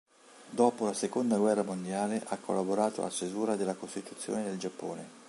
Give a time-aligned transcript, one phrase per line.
[0.49, 5.07] Dopo la seconda guerra mondiale ha collaborato alla stesura della costituzione del Giappone.